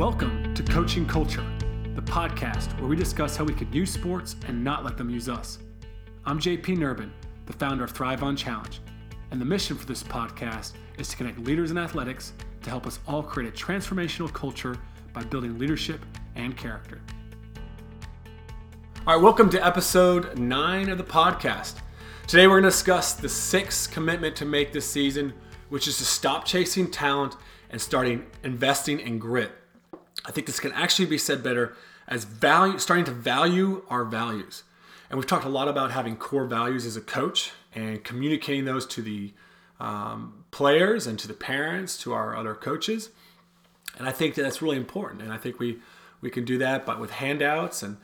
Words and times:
Welcome 0.00 0.54
to 0.54 0.62
Coaching 0.62 1.04
Culture, 1.06 1.44
the 1.94 2.00
podcast 2.00 2.74
where 2.80 2.88
we 2.88 2.96
discuss 2.96 3.36
how 3.36 3.44
we 3.44 3.52
could 3.52 3.74
use 3.74 3.92
sports 3.92 4.34
and 4.48 4.64
not 4.64 4.82
let 4.82 4.96
them 4.96 5.10
use 5.10 5.28
us. 5.28 5.58
I'm 6.24 6.40
JP 6.40 6.78
Nerbun, 6.78 7.10
the 7.44 7.52
founder 7.52 7.84
of 7.84 7.90
Thrive 7.90 8.22
on 8.22 8.34
Challenge, 8.34 8.80
and 9.30 9.38
the 9.38 9.44
mission 9.44 9.76
for 9.76 9.84
this 9.84 10.02
podcast 10.02 10.72
is 10.96 11.08
to 11.08 11.18
connect 11.18 11.40
leaders 11.40 11.70
in 11.70 11.76
athletics 11.76 12.32
to 12.62 12.70
help 12.70 12.86
us 12.86 12.98
all 13.06 13.22
create 13.22 13.50
a 13.50 13.52
transformational 13.54 14.32
culture 14.32 14.78
by 15.12 15.22
building 15.22 15.58
leadership 15.58 16.00
and 16.34 16.56
character. 16.56 17.02
All 19.06 19.16
right, 19.16 19.22
welcome 19.22 19.50
to 19.50 19.62
episode 19.62 20.38
nine 20.38 20.88
of 20.88 20.96
the 20.96 21.04
podcast. 21.04 21.74
Today 22.26 22.46
we're 22.46 22.54
going 22.54 22.62
to 22.62 22.70
discuss 22.70 23.12
the 23.12 23.28
sixth 23.28 23.90
commitment 23.90 24.34
to 24.36 24.46
make 24.46 24.72
this 24.72 24.90
season, 24.90 25.34
which 25.68 25.86
is 25.86 25.98
to 25.98 26.06
stop 26.06 26.46
chasing 26.46 26.90
talent 26.90 27.36
and 27.68 27.78
starting 27.78 28.24
investing 28.42 28.98
in 28.98 29.18
grit. 29.18 29.52
I 30.24 30.32
think 30.32 30.46
this 30.46 30.60
can 30.60 30.72
actually 30.72 31.06
be 31.06 31.18
said 31.18 31.42
better 31.42 31.76
as 32.08 32.24
value, 32.24 32.78
starting 32.78 33.04
to 33.06 33.12
value 33.12 33.84
our 33.88 34.04
values. 34.04 34.64
And 35.08 35.18
we've 35.18 35.26
talked 35.26 35.44
a 35.44 35.48
lot 35.50 35.68
about 35.68 35.90
having 35.90 36.16
core 36.16 36.44
values 36.44 36.86
as 36.86 36.96
a 36.96 37.00
coach 37.00 37.52
and 37.74 38.02
communicating 38.04 38.64
those 38.64 38.86
to 38.86 39.02
the 39.02 39.32
um, 39.80 40.44
players 40.50 41.06
and 41.06 41.18
to 41.18 41.26
the 41.26 41.34
parents, 41.34 41.96
to 41.98 42.12
our 42.12 42.36
other 42.36 42.54
coaches. 42.54 43.10
And 43.98 44.08
I 44.08 44.12
think 44.12 44.34
that 44.34 44.42
that's 44.42 44.62
really 44.62 44.76
important. 44.76 45.22
And 45.22 45.32
I 45.32 45.36
think 45.36 45.58
we 45.58 45.78
we 46.20 46.30
can 46.30 46.44
do 46.44 46.58
that, 46.58 46.84
but 46.84 47.00
with 47.00 47.12
handouts 47.12 47.82
and 47.82 47.96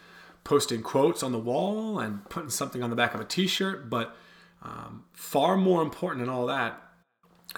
posting 0.43 0.83
quotes 0.83 1.23
on 1.23 1.33
the 1.33 1.39
wall 1.39 1.99
and 1.99 2.27
putting 2.31 2.49
something 2.49 2.83
on 2.83 2.89
the 2.89 2.97
back 2.97 3.15
of 3.15 3.21
a 3.21 3.25
T-shirt. 3.25 3.91
But 3.91 4.17
um, 4.63 5.05
far 5.13 5.57
more 5.57 5.83
important 5.83 6.25
than 6.25 6.33
all 6.33 6.47
that 6.47 6.83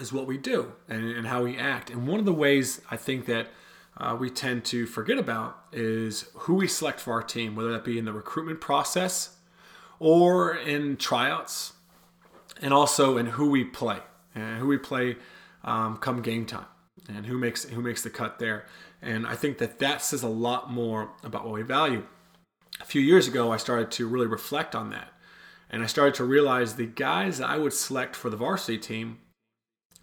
is 0.00 0.12
what 0.12 0.26
we 0.26 0.36
do 0.36 0.72
and, 0.88 1.04
and 1.10 1.26
how 1.26 1.44
we 1.44 1.56
act. 1.56 1.90
And 1.90 2.08
one 2.08 2.18
of 2.18 2.26
the 2.26 2.32
ways 2.32 2.80
I 2.90 2.96
think 2.96 3.26
that 3.26 3.48
uh, 3.98 4.16
we 4.18 4.30
tend 4.30 4.64
to 4.64 4.86
forget 4.86 5.18
about 5.18 5.58
is 5.72 6.30
who 6.34 6.54
we 6.54 6.68
select 6.68 7.00
for 7.00 7.12
our 7.12 7.22
team, 7.22 7.56
whether 7.56 7.72
that 7.72 7.84
be 7.84 7.98
in 7.98 8.04
the 8.04 8.12
recruitment 8.12 8.60
process 8.60 9.36
or 9.98 10.54
in 10.54 10.96
tryouts, 10.96 11.72
and 12.62 12.72
also 12.72 13.16
in 13.16 13.26
who 13.26 13.50
we 13.50 13.64
play 13.64 13.98
and 14.34 14.58
who 14.58 14.66
we 14.66 14.78
play 14.78 15.16
um, 15.64 15.96
come 15.96 16.22
game 16.22 16.46
time 16.46 16.66
and 17.08 17.26
who 17.26 17.38
makes 17.38 17.64
who 17.64 17.80
makes 17.80 18.02
the 18.02 18.10
cut 18.10 18.38
there. 18.38 18.66
And 19.02 19.26
I 19.26 19.34
think 19.34 19.58
that 19.58 19.78
that 19.80 20.02
says 20.02 20.22
a 20.22 20.28
lot 20.28 20.70
more 20.70 21.10
about 21.24 21.44
what 21.44 21.54
we 21.54 21.62
value. 21.62 22.06
A 22.80 22.84
few 22.84 23.00
years 23.00 23.26
ago, 23.26 23.52
I 23.52 23.56
started 23.56 23.90
to 23.92 24.06
really 24.06 24.26
reflect 24.26 24.76
on 24.76 24.90
that, 24.90 25.12
and 25.70 25.82
I 25.82 25.86
started 25.86 26.14
to 26.14 26.24
realize 26.24 26.74
the 26.74 26.86
guys 26.86 27.38
that 27.38 27.48
I 27.48 27.58
would 27.58 27.72
select 27.72 28.14
for 28.14 28.30
the 28.30 28.36
varsity 28.36 28.78
team 28.78 29.18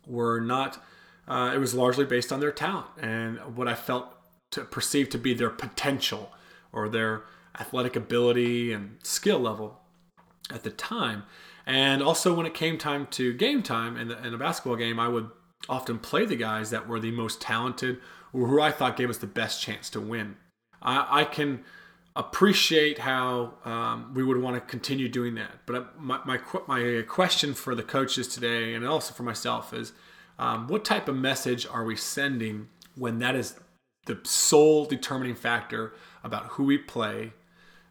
were 0.06 0.42
not 0.42 0.84
uh, 1.28 1.52
it 1.54 1.58
was 1.58 1.73
largely 1.73 2.06
based 2.06 2.31
on 2.31 2.40
their 2.40 2.52
talent 2.52 2.88
and 3.02 3.40
what 3.56 3.68
I 3.68 3.76
felt 3.76 4.16
to 4.52 4.64
perceive 4.64 5.09
to 5.09 5.18
be 5.18 5.34
their 5.34 5.50
potential 5.50 6.31
or 6.72 6.88
their 6.88 7.23
athletic 7.59 7.95
ability 7.95 8.72
and 8.72 8.98
skill 9.04 9.40
level 9.40 9.81
at 10.53 10.64
the 10.64 10.70
time. 10.70 11.23
And 11.66 12.03
also, 12.03 12.34
when 12.34 12.46
it 12.46 12.53
came 12.53 12.78
time 12.78 13.08
to 13.12 13.34
game 13.34 13.64
time 13.64 13.98
in, 13.98 14.09
the, 14.09 14.26
in 14.26 14.34
a 14.34 14.38
basketball 14.38 14.76
game, 14.76 15.00
I 15.00 15.08
would 15.08 15.30
often 15.68 15.98
play 15.98 16.26
the 16.26 16.36
guys 16.36 16.70
that 16.70 16.88
were 16.88 17.00
the 17.00 17.12
most 17.12 17.42
talented 17.42 18.00
or 18.31 18.48
who 18.48 18.62
I 18.62 18.72
thought 18.72 18.98
gave 18.98 19.09
us 19.09 19.18
the 19.18 19.28
best 19.28 19.62
chance 19.62 19.90
to 19.92 20.02
win. 20.02 20.36
I, 20.81 21.22
I 21.22 21.23
can 21.23 21.64
appreciate 22.16 23.00
how 23.00 23.56
um, 23.66 24.14
we 24.14 24.23
would 24.23 24.38
want 24.38 24.56
to 24.56 24.62
continue 24.62 25.09
doing 25.09 25.36
that. 25.36 25.52
But 25.66 25.76
uh, 25.76 25.84
my, 25.98 26.20
my, 26.26 26.40
my 26.68 27.03
question 27.08 27.53
for 27.53 27.73
the 27.73 27.84
coaches 27.84 28.28
today 28.28 28.73
and 28.73 28.86
also 28.86 29.14
for 29.14 29.23
myself 29.23 29.73
is 29.73 29.92
um, 30.38 30.67
what 30.67 30.83
type 30.83 31.08
of 31.08 31.16
message 31.16 31.66
are 31.66 31.83
we 31.83 31.95
sending 31.95 32.67
when 32.95 33.19
that 33.19 33.36
is 33.36 33.55
the 34.05 34.19
sole 34.23 34.86
determining 34.86 35.35
factor 35.35 35.94
about 36.23 36.47
who 36.47 36.63
we 36.66 36.78
play 36.78 37.34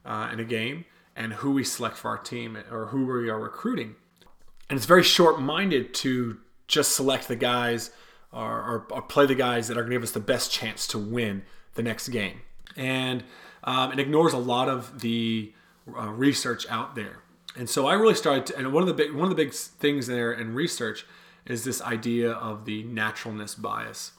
uh, 0.05 0.29
in 0.33 0.41
a 0.41 0.45
game 0.45 0.85
and 1.17 1.35
who 1.35 1.53
we 1.53 1.65
select 1.65 1.97
for 1.97 2.11
our 2.11 2.19
team 2.19 2.59
or 2.71 2.87
who 2.87 3.07
we 3.07 3.29
are 3.29 3.39
recruiting? 3.39 3.97
And 4.69 4.77
it's 4.77 4.87
very 4.87 5.03
short 5.03 5.41
minded 5.41 5.95
to 5.95 6.39
just 6.67 6.95
select 6.95 7.29
the 7.29 7.37
guys 7.37 7.91
or, 8.33 8.43
or, 8.43 8.87
or, 8.91 9.03
play 9.03 9.27
the 9.27 9.35
guys 9.35 9.69
that 9.69 9.77
are 9.77 9.83
going 9.83 9.91
to 9.91 9.97
give 9.97 10.03
us 10.03 10.11
the 10.11 10.19
best 10.19 10.51
chance 10.51 10.87
to 10.89 10.99
win 10.99 11.43
the 11.75 11.83
next 11.83 12.09
game. 12.09 12.41
And 12.77 13.23
um, 13.63 13.93
it 13.93 14.01
ignores 14.01 14.33
a 14.33 14.39
lot 14.39 14.69
of 14.69 15.01
the 15.01 15.53
uh, 15.97 16.09
research 16.09 16.67
out 16.69 16.97
there. 16.97 17.21
And 17.57 17.71
so 17.71 17.87
I 17.87 17.95
really 17.95 18.15
started, 18.15 18.47
to, 18.47 18.59
and 18.59 18.73
one 18.73 18.83
of 18.83 18.89
the 18.89 18.95
big 18.95 19.13
one 19.13 19.25
of 19.25 19.31
the 19.31 19.37
big 19.37 19.53
things 19.53 20.09
there 20.09 20.33
in 20.33 20.55
research 20.55 21.07
is 21.47 21.65
this 21.65 21.83
idea 21.83 22.33
of 22.33 22.65
the 22.65 22.83
naturalness 22.85 23.55
bias. 23.55 24.13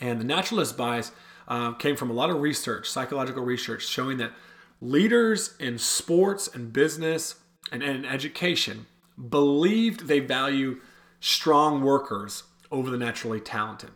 And 0.00 0.20
the 0.20 0.24
naturalness 0.24 0.72
bias 0.72 1.12
uh, 1.46 1.72
came 1.72 1.96
from 1.96 2.10
a 2.10 2.14
lot 2.14 2.30
of 2.30 2.40
research, 2.40 2.88
psychological 2.90 3.44
research, 3.44 3.86
showing 3.86 4.18
that 4.18 4.32
leaders 4.80 5.54
in 5.60 5.78
sports 5.78 6.48
and 6.52 6.72
business 6.72 7.36
and, 7.70 7.82
and 7.82 8.04
education 8.04 8.86
believed 9.28 10.08
they 10.08 10.18
value 10.18 10.80
strong 11.20 11.82
workers 11.82 12.42
over 12.70 12.90
the 12.90 12.98
naturally 12.98 13.40
talented. 13.40 13.90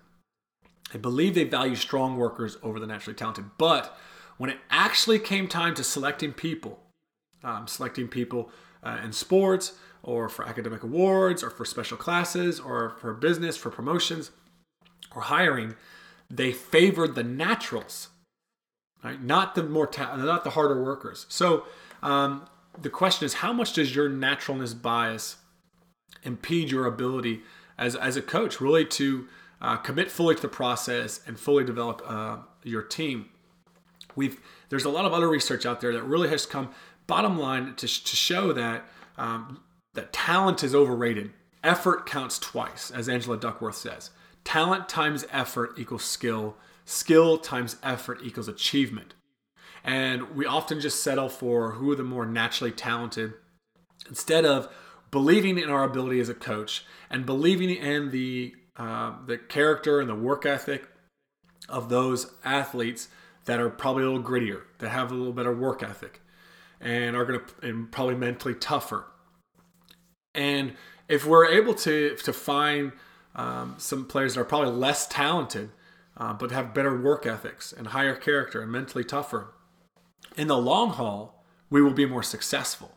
They 0.92 0.98
believe 0.98 1.34
they 1.34 1.44
value 1.44 1.74
strong 1.74 2.16
workers 2.16 2.56
over 2.62 2.78
the 2.78 2.86
naturally 2.86 3.16
talented. 3.16 3.46
But 3.58 3.98
when 4.36 4.50
it 4.50 4.58
actually 4.70 5.18
came 5.18 5.48
time 5.48 5.74
to 5.74 5.82
selecting 5.84 6.32
people, 6.32 6.78
um, 7.42 7.66
selecting 7.66 8.06
people 8.06 8.50
uh, 8.86 9.04
in 9.04 9.12
sports, 9.12 9.72
or 10.06 10.28
for 10.28 10.46
academic 10.46 10.82
awards 10.82 11.42
or 11.42 11.50
for 11.50 11.64
special 11.64 11.96
classes 11.96 12.60
or 12.60 12.90
for 13.00 13.12
business, 13.12 13.56
for 13.56 13.70
promotions 13.70 14.30
or 15.14 15.22
hiring, 15.22 15.74
they 16.30 16.52
favored 16.52 17.14
the 17.14 17.24
naturals, 17.24 18.08
right? 19.02 19.20
Not 19.20 19.54
the 19.56 19.64
more 19.64 19.86
ta- 19.86 20.16
not 20.16 20.44
the 20.44 20.50
harder 20.50 20.82
workers. 20.82 21.26
So 21.28 21.64
um, 22.02 22.46
the 22.80 22.90
question 22.90 23.26
is, 23.26 23.34
how 23.34 23.52
much 23.52 23.72
does 23.72 23.94
your 23.94 24.08
naturalness 24.08 24.74
bias 24.74 25.36
impede 26.22 26.70
your 26.70 26.86
ability 26.86 27.42
as 27.76 27.96
as 27.96 28.16
a 28.16 28.22
coach 28.22 28.60
really 28.60 28.84
to 28.84 29.26
uh, 29.60 29.76
commit 29.76 30.10
fully 30.10 30.34
to 30.36 30.42
the 30.42 30.48
process 30.48 31.20
and 31.26 31.38
fully 31.38 31.64
develop 31.64 32.00
uh, 32.06 32.36
your 32.62 32.82
team? 32.82 33.28
We've 34.14 34.40
there's 34.68 34.84
a 34.84 34.90
lot 34.90 35.04
of 35.04 35.12
other 35.12 35.28
research 35.28 35.66
out 35.66 35.80
there 35.80 35.92
that 35.92 36.04
really 36.04 36.28
has 36.28 36.46
come 36.46 36.70
bottom 37.06 37.38
line 37.38 37.74
to, 37.76 37.86
to 37.86 38.16
show 38.16 38.52
that 38.52 38.84
um, 39.16 39.60
that 39.94 40.12
talent 40.12 40.62
is 40.62 40.74
overrated. 40.74 41.32
Effort 41.64 42.06
counts 42.06 42.38
twice, 42.38 42.90
as 42.90 43.08
Angela 43.08 43.36
Duckworth 43.36 43.76
says. 43.76 44.10
Talent 44.44 44.88
times 44.88 45.26
effort 45.32 45.72
equals 45.76 46.04
skill. 46.04 46.56
Skill 46.84 47.38
times 47.38 47.76
effort 47.82 48.20
equals 48.22 48.46
achievement. 48.46 49.14
And 49.82 50.36
we 50.36 50.46
often 50.46 50.80
just 50.80 51.02
settle 51.02 51.28
for 51.28 51.72
who 51.72 51.90
are 51.90 51.96
the 51.96 52.02
more 52.02 52.26
naturally 52.26 52.72
talented 52.72 53.34
instead 54.08 54.44
of 54.44 54.68
believing 55.10 55.58
in 55.58 55.70
our 55.70 55.84
ability 55.84 56.20
as 56.20 56.28
a 56.28 56.34
coach 56.34 56.84
and 57.10 57.24
believing 57.24 57.70
in 57.70 58.10
the 58.10 58.54
uh, 58.76 59.12
the 59.26 59.38
character 59.38 60.00
and 60.00 60.08
the 60.08 60.14
work 60.14 60.44
ethic 60.44 60.86
of 61.68 61.88
those 61.88 62.32
athletes 62.44 63.08
that 63.46 63.58
are 63.58 63.70
probably 63.70 64.02
a 64.02 64.06
little 64.06 64.22
grittier, 64.22 64.62
that 64.78 64.90
have 64.90 65.10
a 65.10 65.14
little 65.14 65.32
better 65.32 65.54
work 65.54 65.82
ethic, 65.82 66.20
and 66.80 67.16
are 67.16 67.24
going 67.24 67.40
to 67.40 67.68
and 67.68 67.90
probably 67.90 68.14
mentally 68.14 68.54
tougher 68.54 69.06
and 70.36 70.74
if 71.08 71.24
we're 71.24 71.46
able 71.46 71.74
to 71.74 72.16
to 72.16 72.32
find 72.32 72.92
um, 73.34 73.74
some 73.78 74.06
players 74.06 74.34
that 74.34 74.40
are 74.40 74.44
probably 74.44 74.70
less 74.70 75.06
talented, 75.06 75.70
uh, 76.16 76.32
but 76.34 76.50
have 76.50 76.74
better 76.74 77.00
work 77.00 77.26
ethics 77.26 77.72
and 77.72 77.88
higher 77.88 78.14
character 78.14 78.62
and 78.62 78.70
mentally 78.70 79.04
tougher, 79.04 79.48
in 80.36 80.46
the 80.46 80.56
long 80.56 80.90
haul, 80.90 81.44
we 81.70 81.82
will 81.82 81.92
be 81.92 82.06
more 82.06 82.22
successful. 82.22 82.92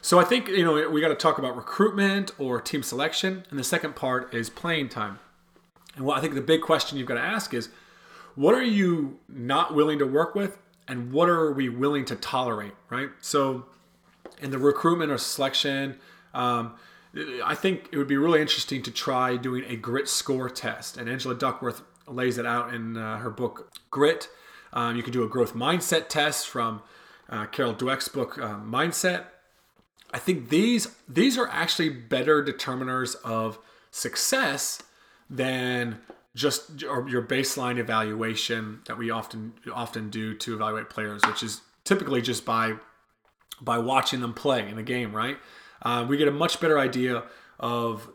So 0.00 0.18
I 0.18 0.24
think 0.24 0.48
you 0.48 0.64
know 0.64 0.88
we 0.88 1.00
got 1.00 1.08
to 1.08 1.14
talk 1.14 1.38
about 1.38 1.56
recruitment 1.56 2.32
or 2.38 2.60
team 2.60 2.82
selection, 2.82 3.44
and 3.50 3.58
the 3.58 3.64
second 3.64 3.94
part 3.94 4.34
is 4.34 4.50
playing 4.50 4.88
time. 4.88 5.18
And 5.96 6.04
what 6.04 6.18
I 6.18 6.20
think 6.20 6.34
the 6.34 6.40
big 6.40 6.62
question 6.62 6.98
you've 6.98 7.06
got 7.06 7.14
to 7.14 7.20
ask 7.20 7.54
is, 7.54 7.68
what 8.34 8.54
are 8.54 8.64
you 8.64 9.20
not 9.28 9.74
willing 9.74 9.98
to 10.00 10.06
work 10.06 10.34
with, 10.34 10.58
and 10.86 11.12
what 11.12 11.28
are 11.28 11.52
we 11.52 11.68
willing 11.68 12.04
to 12.06 12.16
tolerate? 12.16 12.74
Right. 12.90 13.10
So 13.20 13.66
in 14.40 14.50
the 14.50 14.58
recruitment 14.58 15.10
or 15.10 15.18
selection 15.18 15.98
um, 16.34 16.74
I 17.44 17.54
think 17.54 17.88
it 17.92 17.96
would 17.96 18.08
be 18.08 18.16
really 18.16 18.40
interesting 18.40 18.82
to 18.82 18.90
try 18.90 19.36
doing 19.36 19.64
a 19.68 19.76
grit 19.76 20.08
score 20.08 20.50
test. 20.50 20.96
And 20.96 21.08
Angela 21.08 21.34
Duckworth 21.34 21.82
lays 22.08 22.38
it 22.38 22.46
out 22.46 22.74
in 22.74 22.96
uh, 22.96 23.18
her 23.18 23.30
book 23.30 23.72
Grit. 23.90 24.28
Um, 24.72 24.96
you 24.96 25.02
can 25.02 25.12
do 25.12 25.22
a 25.22 25.28
growth 25.28 25.54
mindset 25.54 26.08
test 26.08 26.48
from 26.48 26.82
uh, 27.28 27.46
Carol 27.46 27.74
Dweck's 27.74 28.08
book 28.08 28.36
uh, 28.38 28.56
Mindset. 28.56 29.26
I 30.12 30.18
think 30.18 30.48
these 30.48 30.88
these 31.08 31.38
are 31.38 31.48
actually 31.48 31.88
better 31.88 32.42
determiners 32.42 33.16
of 33.24 33.58
success 33.90 34.82
than 35.30 35.98
just 36.34 36.80
your 36.80 37.22
baseline 37.22 37.78
evaluation 37.78 38.80
that 38.86 38.98
we 38.98 39.10
often 39.10 39.54
often 39.72 40.10
do 40.10 40.34
to 40.34 40.54
evaluate 40.54 40.90
players, 40.90 41.22
which 41.26 41.42
is 41.42 41.60
typically 41.84 42.20
just 42.20 42.44
by 42.44 42.74
by 43.60 43.78
watching 43.78 44.20
them 44.20 44.34
play 44.34 44.68
in 44.68 44.78
a 44.78 44.82
game, 44.82 45.14
right? 45.14 45.38
uh, 45.84 46.04
we 46.08 46.16
get 46.16 46.28
a 46.28 46.32
much 46.32 46.60
better 46.60 46.78
idea 46.78 47.24
of 47.60 48.10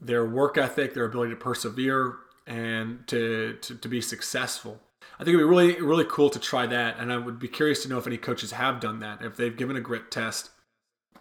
their 0.00 0.24
work 0.24 0.56
ethic, 0.56 0.94
their 0.94 1.04
ability 1.04 1.30
to 1.30 1.36
persevere, 1.36 2.16
and 2.46 3.06
to, 3.06 3.58
to, 3.60 3.74
to 3.76 3.88
be 3.88 4.00
successful. 4.00 4.80
I 5.18 5.24
think 5.24 5.34
it'd 5.34 5.40
be 5.40 5.44
really, 5.44 5.80
really 5.80 6.06
cool 6.08 6.30
to 6.30 6.38
try 6.38 6.66
that. 6.66 6.98
And 6.98 7.12
I 7.12 7.18
would 7.18 7.38
be 7.38 7.48
curious 7.48 7.82
to 7.82 7.88
know 7.88 7.98
if 7.98 8.06
any 8.06 8.16
coaches 8.16 8.52
have 8.52 8.80
done 8.80 9.00
that, 9.00 9.22
if 9.22 9.36
they've 9.36 9.56
given 9.56 9.76
a 9.76 9.80
grit 9.80 10.10
test. 10.10 10.50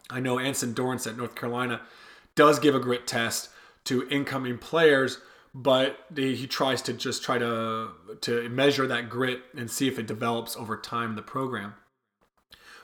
I 0.09 0.21
know 0.21 0.39
Anson 0.39 0.73
Dorrance 0.73 1.05
at 1.05 1.17
North 1.17 1.35
Carolina 1.35 1.81
does 2.35 2.59
give 2.59 2.73
a 2.73 2.79
grit 2.79 3.05
test 3.05 3.49
to 3.85 4.07
incoming 4.09 4.57
players, 4.57 5.19
but 5.61 6.05
he 6.15 6.47
tries 6.47 6.81
to 6.81 6.93
just 6.93 7.21
try 7.21 7.37
to 7.37 7.89
to 8.21 8.47
measure 8.47 8.87
that 8.87 9.09
grit 9.09 9.41
and 9.57 9.69
see 9.69 9.89
if 9.89 9.99
it 9.99 10.07
develops 10.07 10.55
over 10.55 10.77
time 10.77 11.09
in 11.09 11.15
the 11.17 11.21
program. 11.21 11.73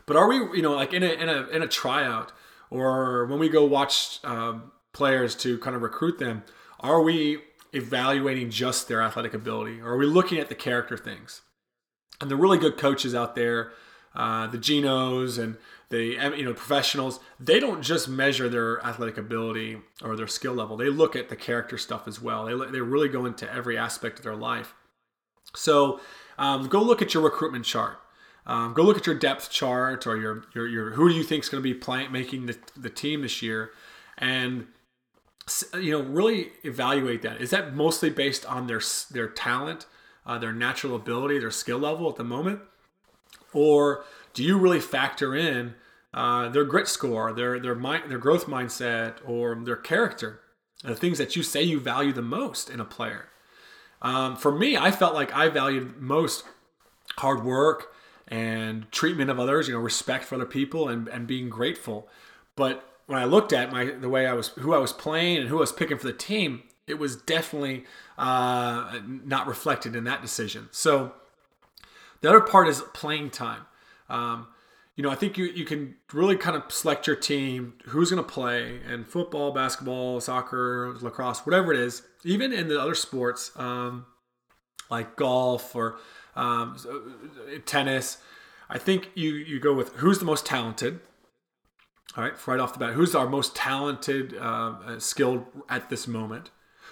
But 0.06 0.18
are 0.18 0.27
we, 0.27 0.36
you 0.36 0.62
know, 0.62 0.74
like 0.74 0.94
in 0.94 1.01
a 1.01 1.07
in 1.07 1.30
a 1.30 1.48
in 1.48 1.62
a 1.62 1.68
tryout 1.68 2.33
or 2.69 3.27
when 3.27 3.39
we 3.39 3.48
go 3.48 3.63
watch 3.63 4.19
um, 4.25 4.74
players 4.92 5.36
to 5.38 5.57
kind 5.60 5.74
of 5.74 5.81
recruit 5.81 6.19
them, 6.19 6.44
are 6.81 7.01
we 7.01 7.39
evaluating 7.72 8.50
just 8.50 8.89
their 8.89 9.01
athletic 9.01 9.33
ability, 9.33 9.80
or 9.80 9.94
are 9.94 9.98
we 9.98 10.06
looking 10.06 10.38
at 10.38 10.50
the 10.50 10.56
character 10.56 10.98
things? 10.98 11.42
And 12.19 12.30
the 12.30 12.36
really 12.36 12.57
good 12.57 12.78
coaches 12.78 13.16
out 13.16 13.36
there, 13.36 13.71
uh, 14.15 14.47
the 14.47 14.57
Genos 14.57 15.38
and 15.38 15.57
the 15.89 16.35
you 16.38 16.45
know 16.45 16.53
professionals, 16.53 17.19
they 17.39 17.59
don't 17.59 17.81
just 17.81 18.07
measure 18.07 18.50
their 18.50 18.83
athletic 18.85 19.17
ability 19.17 19.77
or 20.03 20.15
their 20.15 20.27
skill 20.27 20.53
level. 20.53 20.77
They 20.77 20.89
look 20.89 21.15
at 21.15 21.29
the 21.29 21.35
character 21.35 21.77
stuff 21.77 22.07
as 22.07 22.21
well. 22.21 22.45
They 22.45 22.71
they 22.71 22.81
really 22.81 23.09
go 23.09 23.25
into 23.25 23.51
every 23.51 23.77
aspect 23.77 24.19
of 24.19 24.23
their 24.23 24.35
life. 24.35 24.73
So 25.56 26.00
um, 26.38 26.67
go 26.67 26.81
look 26.81 27.01
at 27.01 27.13
your 27.13 27.23
recruitment 27.23 27.65
chart. 27.65 28.00
Um, 28.47 28.73
go 28.73 28.83
look 28.83 28.97
at 28.97 29.07
your 29.07 29.15
depth 29.15 29.50
chart 29.50 30.06
or 30.06 30.18
your 30.18 30.45
your, 30.53 30.68
your 30.68 30.91
who 30.91 31.09
do 31.09 31.15
you 31.15 31.23
think 31.23 31.44
is 31.44 31.50
going 31.50 31.63
to 31.63 31.68
be 31.68 31.73
playing 31.73 32.11
making 32.11 32.45
the, 32.45 32.57
the 32.75 32.89
team 32.89 33.21
this 33.21 33.41
year, 33.41 33.71
and 34.18 34.68
you 35.73 35.91
know 35.91 36.01
really 36.01 36.51
evaluate 36.63 37.21
that. 37.23 37.41
Is 37.41 37.50
that 37.51 37.75
mostly 37.75 38.09
based 38.09 38.45
on 38.45 38.68
their 38.68 38.81
their 39.11 39.27
talent, 39.27 39.88
uh, 40.25 40.38
their 40.38 40.53
natural 40.53 40.95
ability, 40.95 41.39
their 41.39 41.51
skill 41.51 41.79
level 41.79 42.09
at 42.09 42.18
the 42.18 42.23
moment, 42.23 42.61
or 43.56 44.04
do 44.34 44.44
you 44.44 44.57
really 44.57 44.80
factor 44.80 45.34
in 45.34 45.74
uh, 46.13 46.50
their 46.50 46.66
grit 46.66 46.88
score, 46.88 47.34
their 47.34 47.60
their 47.60 47.75
mind, 47.75 48.12
their 48.12 48.18
growth 48.18 48.46
mindset, 48.46 49.16
or 49.25 49.56
their 49.56 49.75
character, 49.75 50.42
the 50.84 50.96
things 50.96 51.18
that 51.18 51.36
you 51.36 51.44
say 51.44 51.63
you 51.63 51.80
value 51.80 52.13
the 52.13 52.22
most 52.22 52.69
in 52.69 52.80
a 52.80 52.86
player? 52.86 53.30
Um, 54.02 54.36
for 54.36 54.52
me, 54.52 54.78
I 54.78 54.92
felt 54.92 55.16
like 55.16 55.34
I 55.34 55.50
valued 55.50 55.98
most 55.98 56.44
hard 57.18 57.44
work 57.44 57.94
and 58.28 58.92
treatment 58.92 59.30
of 59.30 59.40
others, 59.40 59.68
you 59.68 59.74
know, 59.74 59.80
respect 59.80 60.25
for 60.25 60.36
other 60.36 60.46
people 60.46 60.90
and, 60.90 61.07
and 61.07 61.28
being 61.28 61.50
grateful. 61.50 62.07
But 62.56 62.88
when 63.07 63.19
I 63.19 63.25
looked 63.25 63.54
at 63.54 63.72
my 63.72 63.86
the 63.86 64.10
way 64.10 64.28
I 64.28 64.34
was 64.34 64.50
who 64.50 64.74
I 64.74 64.80
was 64.80 64.94
playing 64.94 65.38
and 65.38 65.50
who 65.50 65.57
I 65.57 65.62
was 65.62 65.72
picking 65.72 65.98
for 65.98 66.07
the 66.07 66.13
team, 66.13 66.63
it 66.88 67.00
was 67.00 67.16
definitely 67.16 67.86
uh, 68.18 69.00
not 69.06 69.48
reflected 69.48 69.96
in 69.96 70.04
that 70.06 70.22
decision. 70.22 70.69
So 70.72 71.13
the 72.21 72.29
other 72.29 72.41
part 72.41 72.67
is 72.67 72.81
playing 72.94 73.31
time. 73.31 73.62
Um, 74.09 74.47
you 74.95 75.03
know, 75.03 75.09
I 75.09 75.15
think 75.15 75.38
you, 75.38 75.45
you 75.45 75.65
can 75.65 75.95
really 76.13 76.38
kind 76.38 76.56
of 76.56 76.71
select 76.71 77.06
your 77.06 77.17
team, 77.17 77.73
who's 77.85 78.12
going 78.12 78.23
to 78.23 78.29
play, 78.29 78.79
and 78.88 79.06
football, 79.06 79.51
basketball, 79.51 80.21
soccer, 80.21 80.95
lacrosse, 81.01 81.45
whatever 81.45 81.73
it 81.73 81.79
is, 81.79 82.03
even 82.23 82.53
in 82.53 82.69
the 82.69 82.79
other 82.79 82.95
sports 82.95 83.51
um, 83.57 84.06
like 84.89 85.15
golf 85.15 85.75
or 85.75 85.97
um, 86.35 86.77
tennis. 87.65 88.19
I 88.69 88.77
think 88.77 89.09
you 89.15 89.33
you 89.33 89.59
go 89.59 89.73
with 89.73 89.94
who's 89.97 90.19
the 90.19 90.25
most 90.25 90.45
talented. 90.45 91.00
All 92.15 92.23
right, 92.23 92.47
right 92.47 92.59
off 92.59 92.71
the 92.71 92.79
bat, 92.79 92.94
who's 92.94 93.13
our 93.13 93.27
most 93.27 93.56
talented, 93.56 94.38
uh, 94.38 94.75
uh 94.85 95.00
skilled 95.00 95.45
at 95.68 95.89
this 95.89 96.07
moment? 96.07 96.50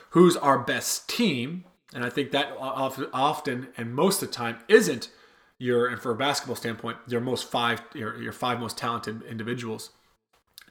Who's 0.10 0.36
our 0.36 0.60
best 0.60 1.08
team? 1.08 1.64
And 1.94 2.04
I 2.04 2.10
think 2.10 2.32
that 2.32 2.56
often 2.60 3.68
and 3.78 3.94
most 3.94 4.22
of 4.22 4.30
the 4.30 4.34
time 4.34 4.58
isn't 4.68 5.10
your 5.58 5.88
and 5.88 6.02
for 6.02 6.12
a 6.12 6.16
basketball 6.16 6.56
standpoint, 6.56 6.98
your 7.08 7.22
most 7.22 7.50
five 7.50 7.82
your, 7.94 8.22
your 8.22 8.34
five 8.34 8.60
most 8.60 8.78
talented 8.78 9.22
individuals. 9.24 9.92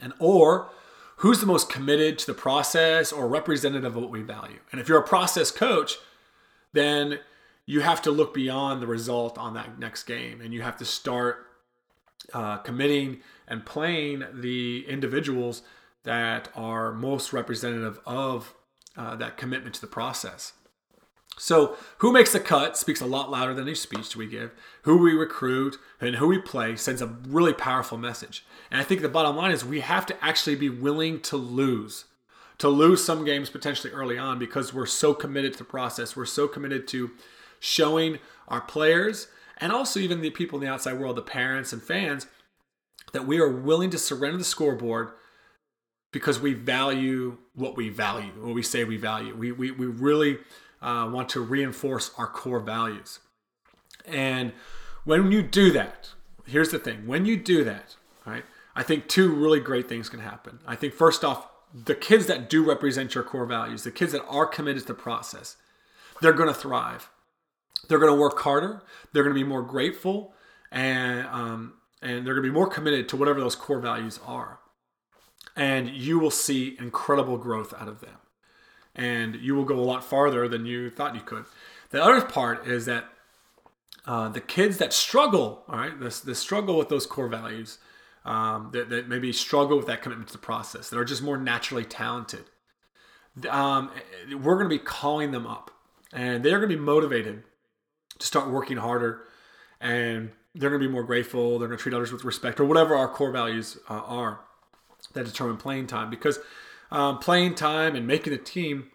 And 0.01 0.13
or 0.19 0.71
who's 1.17 1.41
the 1.41 1.47
most 1.47 1.71
committed 1.71 2.19
to 2.19 2.27
the 2.27 2.35
process 2.35 3.13
or 3.13 3.29
representative 3.29 3.97
of 3.97 4.03
what 4.03 4.11
we 4.11 4.23
value. 4.23 4.59
And 4.73 4.81
if 4.81 4.89
you're 4.89 4.99
a 4.99 5.07
process 5.07 5.51
coach, 5.51 5.97
then 6.73 7.21
you 7.65 7.81
have 7.81 8.03
to 8.03 8.11
look 8.11 8.35
beyond 8.35 8.83
the 8.83 8.87
result 8.87 9.39
on 9.39 9.55
that 9.55 9.79
next 9.79 10.03
game 10.05 10.41
and 10.41 10.53
you 10.53 10.63
have 10.63 10.77
to 10.79 10.85
start 10.85 11.47
uh, 12.35 12.57
committing 12.59 13.21
and 13.47 13.65
playing 13.65 14.25
the 14.33 14.85
individuals 14.89 15.63
that 16.05 16.49
are 16.55 16.93
most 16.93 17.33
representative 17.33 18.01
of 18.05 18.55
uh, 18.97 19.15
that 19.17 19.37
commitment 19.37 19.75
to 19.77 19.81
the 19.81 19.87
process. 19.87 20.53
So, 21.39 21.77
who 21.99 22.13
makes 22.13 22.33
the 22.33 22.41
cut 22.41 22.77
speaks 22.77 23.01
a 23.01 23.07
lot 23.07 23.31
louder 23.31 23.55
than 23.55 23.65
any 23.65 23.75
speech 23.75 24.15
we 24.15 24.27
give. 24.27 24.53
Who 24.83 24.99
we 24.99 25.13
recruit 25.15 25.79
and 26.01 26.17
who 26.17 26.29
we 26.29 26.39
play 26.39 26.77
sends 26.77 27.01
a 27.01 27.07
really 27.27 27.55
powerful 27.55 27.97
message. 27.97 28.45
And 28.71 28.81
I 28.81 28.85
think 28.85 29.01
the 29.01 29.09
bottom 29.09 29.37
line 29.37 29.51
is 29.51 29.65
we 29.65 29.81
have 29.81 30.07
to 30.07 30.25
actually 30.25 30.57
be 30.57 30.69
willing 30.69 31.21
to 31.23 31.37
lose, 31.37 32.05
to 32.59 32.69
lose 32.69 33.03
some 33.05 33.25
games 33.25 33.49
potentially 33.49 33.93
early 33.93 34.19
on 34.19 34.39
because 34.39 34.75
we're 34.75 34.87
so 34.87 35.15
committed 35.15 35.53
to 35.55 35.59
the 35.59 35.65
process. 35.65 36.15
We're 36.15 36.27
so 36.27 36.47
committed 36.47 36.87
to 36.89 37.11
showing 37.61 38.19
our 38.49 38.61
players 38.61 39.29
and 39.57 39.73
also 39.73 40.01
even 40.01 40.21
the 40.21 40.31
people 40.31 40.59
in 40.59 40.65
the 40.65 40.73
outside 40.73 40.99
world, 40.99 41.17
the 41.17 41.23
parents 41.23 41.73
and 41.73 41.83
fans, 41.83 42.27
that 43.13 43.27
we 43.27 43.39
are 43.39 43.49
willing 43.49 43.91
to 43.91 43.99
surrender 43.99 44.37
the 44.37 44.45
scoreboard 44.45 45.11
because 46.11 46.41
we 46.41 46.53
value 46.53 47.39
what 47.55 47.77
we 47.77 47.89
value, 47.89 48.33
what 48.41 48.55
we 48.55 48.63
say 48.63 48.85
we 48.85 48.97
value. 48.97 49.35
We, 49.35 49.53
we, 49.53 49.71
we 49.71 49.87
really 49.87 50.39
uh, 50.83 51.09
want 51.11 51.29
to 51.31 51.41
reinforce 51.41 52.11
our 52.19 52.27
core 52.27 52.61
values. 52.61 53.21
And 54.05 54.53
when 55.05 55.33
you 55.33 55.43
do 55.43 55.71
that, 55.73 56.11
here's 56.47 56.71
the 56.71 56.79
thing 56.79 57.07
when 57.07 57.25
you 57.25 57.37
do 57.37 57.65
that, 57.65 57.97
right, 58.27 58.45
I 58.75 58.83
think 58.83 59.09
two 59.09 59.33
really 59.33 59.61
great 59.61 59.89
things 59.89 60.09
can 60.09 60.21
happen. 60.21 60.59
I 60.67 60.77
think 60.77 60.95
first 60.95 61.25
off, 61.25 61.49
the 61.75 61.95
kids 61.95 62.27
that 62.27 62.51
do 62.51 62.65
represent 62.65 63.15
your 63.15 63.25
core 63.25 63.47
values, 63.47 63.85
the 63.85 63.91
kids 63.91 64.13
that 64.13 64.25
are 64.27 64.47
committed 64.47 64.83
to 64.83 64.89
the 64.89 64.95
process, 64.95 65.57
they're 66.21 66.33
going 66.33 66.49
to 66.49 66.55
thrive. 66.55 67.11
They're 67.89 67.99
going 67.99 68.13
to 68.13 68.21
work 68.21 68.39
harder. 68.41 68.83
They're 69.13 69.23
going 69.23 69.35
to 69.35 69.41
be 69.41 69.49
more 69.49 69.63
grateful, 69.63 70.35
and 70.71 71.27
um, 71.27 71.75
and 72.01 72.27
they're 72.27 72.35
going 72.35 72.45
to 72.45 72.51
be 72.51 72.55
more 72.55 72.69
committed 72.69 73.09
to 73.09 73.17
whatever 73.17 73.41
those 73.41 73.57
core 73.57 73.81
values 73.81 74.21
are. 74.27 74.61
And 75.57 75.89
you 75.89 76.19
will 76.19 76.31
see 76.31 76.77
incredible 76.79 77.39
growth 77.39 77.75
out 77.79 77.89
of 77.89 78.01
them, 78.01 78.17
and 78.95 79.37
you 79.37 79.55
will 79.55 79.65
go 79.65 79.79
a 79.79 79.81
lot 79.81 80.05
farther 80.05 80.49
than 80.49 80.67
you 80.67 80.91
thought 80.91 81.15
you 81.15 81.21
could. 81.21 81.45
The 81.91 82.03
other 82.03 82.23
part 82.23 82.67
is 82.67 82.87
that 82.87 83.07
uh, 84.07 84.29
the 84.29 84.41
kids 84.41 84.79
that 84.79 84.93
struggle, 84.93 85.65
all 85.69 85.79
right, 85.79 85.99
this 85.99 86.21
the 86.21 86.35
struggle 86.35 86.77
with 86.77 86.89
those 86.89 87.07
core 87.07 87.29
values, 87.29 87.79
um, 88.25 88.71
that, 88.73 88.89
that 88.91 89.09
maybe 89.09 89.33
struggle 89.33 89.77
with 89.77 89.87
that 89.87 90.03
commitment 90.03 90.29
to 90.29 90.33
the 90.33 90.39
process, 90.39 90.91
that 90.91 90.99
are 90.99 91.05
just 91.05 91.23
more 91.23 91.37
naturally 91.37 91.85
talented. 91.85 92.45
Um, 93.49 93.91
we're 94.31 94.57
going 94.57 94.69
to 94.69 94.77
be 94.77 94.79
calling 94.79 95.31
them 95.31 95.47
up, 95.47 95.71
and 96.13 96.45
they're 96.45 96.59
going 96.59 96.71
to 96.71 96.77
be 96.77 96.83
motivated 96.83 97.45
to 98.23 98.27
start 98.27 98.49
working 98.49 98.77
harder 98.77 99.25
and 99.81 100.31
they're 100.55 100.71
going 100.71 100.81
to 100.81 100.89
be 100.89 100.93
more 100.93 101.03
grateful 101.03 101.59
they're 101.59 101.69
going 101.69 101.77
to 101.77 101.83
treat 101.83 101.95
others 101.95 102.13
with 102.13 102.25
respect 102.25 102.61
or 102.61 102.65
whatever 102.65 102.95
our 102.95 103.09
core 103.09 103.33
values 103.33 103.77
uh, 103.91 103.95
are 103.95 104.41
that 105.13 105.27
determine 105.27 105.57
playing 105.57 105.87
time 105.87 106.09
because 106.09 106.39
um, 106.93 107.19
playing 107.19 107.55
time 107.55 107.97
and 107.97 108.07
making 108.07 108.33
the 108.33 108.39
team 108.39 108.91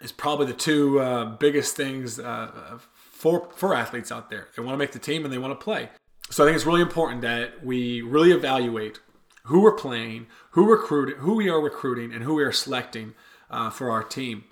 is 0.00 0.12
probably 0.12 0.46
the 0.46 0.52
two 0.52 1.00
uh, 1.00 1.24
biggest 1.36 1.76
things 1.76 2.20
uh, 2.20 2.78
for 2.94 3.50
for 3.54 3.74
athletes 3.74 4.12
out 4.12 4.30
there 4.30 4.48
they 4.54 4.62
want 4.62 4.74
to 4.74 4.78
make 4.78 4.92
the 4.92 4.98
team 4.98 5.24
and 5.24 5.32
they 5.32 5.38
want 5.38 5.58
to 5.58 5.64
play 5.64 5.88
so 6.30 6.44
i 6.44 6.46
think 6.46 6.54
it's 6.54 6.66
really 6.66 6.82
important 6.82 7.22
that 7.22 7.64
we 7.64 8.02
really 8.02 8.30
evaluate 8.30 9.00
who 9.44 9.62
we're 9.62 9.72
playing 9.72 10.26
who 10.50 10.70
recruit 10.70 11.16
who 11.18 11.34
we 11.34 11.48
are 11.48 11.60
recruiting 11.60 12.12
and 12.12 12.22
who 12.22 12.34
we 12.34 12.44
are 12.44 12.52
selecting 12.52 13.14
uh, 13.50 13.70
for 13.70 13.90
our 13.90 14.02
team 14.02 14.44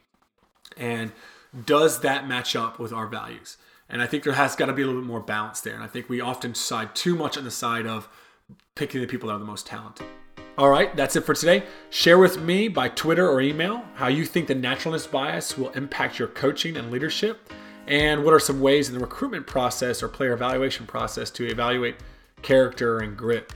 and 0.77 1.13
does 1.67 2.01
that 2.01 2.27
match 2.27 2.57
up 2.57 2.79
with 2.79 2.93
our 2.93 3.07
values 3.07 3.57
and 3.89 4.01
I 4.01 4.07
think 4.07 4.25
there 4.25 4.33
has 4.33 4.57
got 4.57 4.67
to 4.67 4.73
be 4.73 4.83
a 4.83 4.87
little 4.87 5.03
bit 5.03 5.07
more 5.07 5.21
balance 5.21 5.61
there. 5.61 5.75
And 5.75 5.83
I 5.83 5.87
think 5.87 6.09
we 6.09 6.21
often 6.21 6.55
side 6.55 6.95
too 6.95 7.15
much 7.15 7.37
on 7.37 7.45
the 7.45 7.51
side 7.51 7.87
of 7.87 8.09
picking 8.75 9.01
the 9.01 9.07
people 9.07 9.29
that 9.29 9.35
are 9.35 9.39
the 9.39 9.45
most 9.45 9.67
talented. 9.67 10.07
All 10.57 10.71
right, 10.71 10.95
that's 10.95 11.17
it 11.17 11.23
for 11.23 11.35
today. 11.35 11.65
Share 11.91 12.17
with 12.17 12.41
me 12.41 12.69
by 12.69 12.89
Twitter 12.89 13.29
or 13.29 13.41
email 13.41 13.85
how 13.95 14.07
you 14.07 14.25
think 14.25 14.47
the 14.47 14.55
naturalness 14.55 15.05
bias 15.05 15.59
will 15.59 15.71
impact 15.71 16.21
your 16.21 16.29
coaching 16.29 16.77
and 16.77 16.93
leadership, 16.93 17.53
and 17.89 18.23
what 18.23 18.33
are 18.33 18.39
some 18.39 18.61
ways 18.61 18.89
in 18.89 18.95
the 18.95 19.01
recruitment 19.01 19.49
process 19.49 20.01
or 20.01 20.07
player 20.07 20.33
evaluation 20.33 20.87
process 20.87 21.29
to 21.33 21.45
evaluate 21.45 21.97
character 22.43 22.99
and 22.99 23.17
grit. 23.17 23.53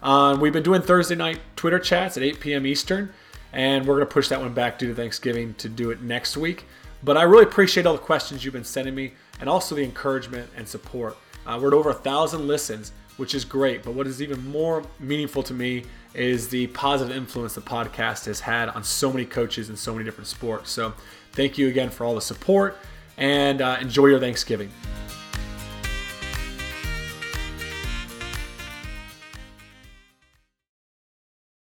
Um, 0.00 0.38
we've 0.38 0.52
been 0.52 0.62
doing 0.62 0.80
Thursday 0.80 1.16
night 1.16 1.40
Twitter 1.56 1.80
chats 1.80 2.16
at 2.16 2.22
8 2.22 2.38
p.m. 2.38 2.66
Eastern, 2.66 3.12
and 3.52 3.84
we're 3.84 3.96
going 3.96 4.06
to 4.06 4.14
push 4.14 4.28
that 4.28 4.40
one 4.40 4.54
back 4.54 4.78
due 4.78 4.86
to 4.86 4.94
Thanksgiving 4.94 5.54
to 5.54 5.68
do 5.68 5.90
it 5.90 6.02
next 6.02 6.36
week. 6.36 6.66
But 7.02 7.16
I 7.16 7.22
really 7.22 7.44
appreciate 7.44 7.84
all 7.84 7.94
the 7.94 7.98
questions 7.98 8.44
you've 8.44 8.54
been 8.54 8.62
sending 8.62 8.94
me 8.94 9.14
and 9.40 9.50
also 9.50 9.74
the 9.74 9.82
encouragement 9.82 10.50
and 10.56 10.68
support. 10.68 11.16
Uh, 11.44 11.58
we're 11.60 11.68
at 11.68 11.74
over 11.74 11.90
a 11.90 11.94
thousand 11.94 12.46
listens, 12.46 12.92
which 13.18 13.34
is 13.34 13.44
great. 13.44 13.82
But 13.82 13.92
what 13.92 14.06
is 14.06 14.22
even 14.22 14.48
more 14.50 14.82
meaningful 14.98 15.42
to 15.44 15.54
me 15.54 15.84
is 16.14 16.48
the 16.48 16.68
positive 16.68 17.14
influence 17.14 17.54
the 17.54 17.60
podcast 17.60 18.24
has 18.24 18.40
had 18.40 18.70
on 18.70 18.82
so 18.82 19.12
many 19.12 19.26
coaches 19.26 19.68
in 19.68 19.76
so 19.76 19.92
many 19.92 20.04
different 20.04 20.28
sports. 20.28 20.70
So 20.70 20.94
thank 21.32 21.58
you 21.58 21.68
again 21.68 21.90
for 21.90 22.04
all 22.04 22.14
the 22.14 22.20
support. 22.22 22.78
and 23.18 23.60
uh, 23.60 23.76
enjoy 23.80 24.06
your 24.06 24.20
Thanksgiving. 24.20 24.70